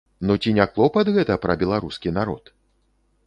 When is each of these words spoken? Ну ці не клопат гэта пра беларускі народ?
Ну 0.27 0.35
ці 0.43 0.53
не 0.59 0.65
клопат 0.77 1.11
гэта 1.17 1.37
пра 1.45 1.55
беларускі 1.63 2.13
народ? 2.17 2.43